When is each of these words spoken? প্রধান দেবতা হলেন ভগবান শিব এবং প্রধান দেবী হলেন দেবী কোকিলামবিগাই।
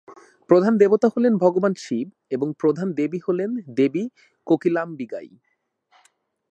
প্রধান 0.49 0.73
দেবতা 0.77 1.07
হলেন 1.07 1.33
ভগবান 1.37 1.73
শিব 1.77 2.07
এবং 2.29 2.47
প্রধান 2.59 2.87
দেবী 2.93 3.19
হলেন 3.27 3.49
দেবী 3.75 4.03
কোকিলামবিগাই। 4.47 5.29